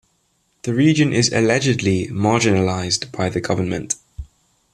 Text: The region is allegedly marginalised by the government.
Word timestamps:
The 0.63 0.73
region 0.73 1.13
is 1.13 1.31
allegedly 1.31 2.07
marginalised 2.07 3.11
by 3.11 3.29
the 3.29 3.39
government. 3.39 3.93